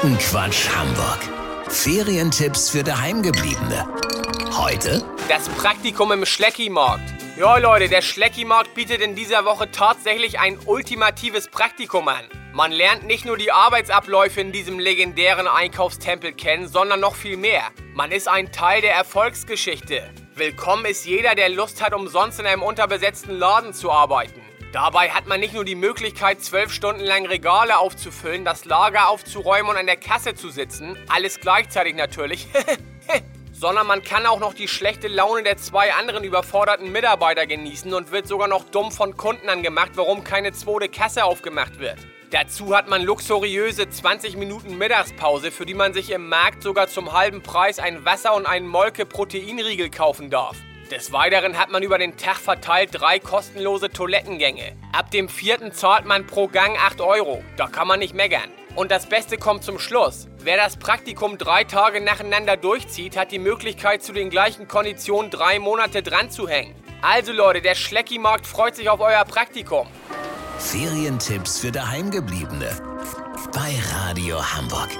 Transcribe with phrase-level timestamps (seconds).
[0.00, 1.18] Quotenquatsch Hamburg.
[1.68, 3.86] Ferientipps für Daheimgebliebene.
[4.56, 7.02] Heute Das Praktikum im Schleckimarkt.
[7.38, 12.24] Ja, Leute, der Schleckimarkt bietet in dieser Woche tatsächlich ein ultimatives Praktikum an.
[12.54, 17.64] Man lernt nicht nur die Arbeitsabläufe in diesem legendären Einkaufstempel kennen, sondern noch viel mehr.
[17.92, 20.08] Man ist ein Teil der Erfolgsgeschichte.
[20.34, 24.39] Willkommen ist jeder, der Lust hat, umsonst in einem unterbesetzten Laden zu arbeiten.
[24.72, 29.72] Dabei hat man nicht nur die Möglichkeit, zwölf Stunden lang Regale aufzufüllen, das Lager aufzuräumen
[29.72, 32.46] und an der Kasse zu sitzen, alles gleichzeitig natürlich,
[33.52, 38.12] sondern man kann auch noch die schlechte Laune der zwei anderen überforderten Mitarbeiter genießen und
[38.12, 41.98] wird sogar noch dumm von Kunden angemacht, warum keine zweite Kasse aufgemacht wird.
[42.30, 47.12] Dazu hat man luxuriöse 20 Minuten Mittagspause, für die man sich im Markt sogar zum
[47.12, 50.56] halben Preis ein Wasser und einen Molke Proteinriegel kaufen darf.
[50.90, 54.76] Des Weiteren hat man über den Tag verteilt drei kostenlose Toilettengänge.
[54.92, 57.44] Ab dem vierten zahlt man pro Gang 8 Euro.
[57.56, 58.50] Da kann man nicht meckern.
[58.74, 60.26] Und das Beste kommt zum Schluss.
[60.40, 65.60] Wer das Praktikum drei Tage nacheinander durchzieht, hat die Möglichkeit, zu den gleichen Konditionen drei
[65.60, 66.74] Monate dran zu hängen.
[67.02, 69.86] Also Leute, der Schleckimarkt freut sich auf euer Praktikum.
[70.58, 72.68] Ferientipps für Daheimgebliebene.
[73.52, 74.90] Bei Radio Hamburg.